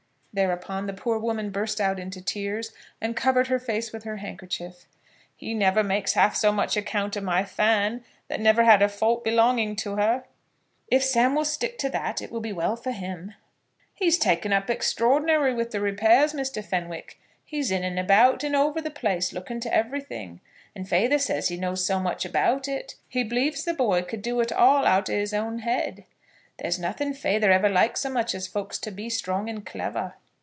[0.33, 4.85] Thereupon the poor woman burst out into tears, and covered her face with her handkerchief.
[5.35, 9.25] "He never makes half so much account of my Fan, that never had a fault
[9.25, 10.23] belonging to her."
[10.87, 13.33] "If Sam will stick to that it will be well for him."
[13.93, 16.63] "He's taken up extraordinary with the repairs, Mr.
[16.63, 17.19] Fenwick.
[17.43, 20.39] He's in and about and over the place, looking to everything;
[20.73, 24.39] and feyther says he knows so much about it, he b'lieves the boy could do
[24.39, 26.05] it all out o' his own head.
[26.57, 30.13] There's nothing feyther ever liked so much as folks to be strong and clever."